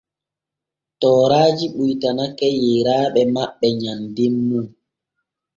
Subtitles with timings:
[1.01, 4.67] Tooraaji ɓuytanake yeeraaɓe maɓɓe nyanden mum.